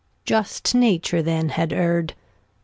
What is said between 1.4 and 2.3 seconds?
Had err'd.